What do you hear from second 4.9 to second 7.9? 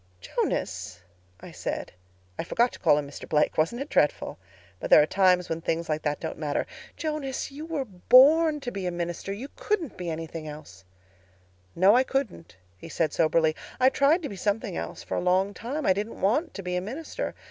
are times when things like that don't matter—'Jonas, you were